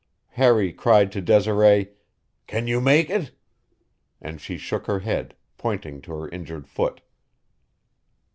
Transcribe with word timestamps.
Harry 0.29 0.73
cried 0.73 1.11
to 1.11 1.21
Desiree, 1.21 1.89
"Can 2.47 2.65
you 2.65 2.81
make 2.81 3.11
it?" 3.11 3.29
and 4.19 4.41
she 4.41 4.57
shook 4.57 4.87
her 4.87 5.01
head, 5.01 5.35
pointing 5.59 6.01
to 6.01 6.11
her 6.13 6.27
injured 6.29 6.67
foot. 6.67 7.01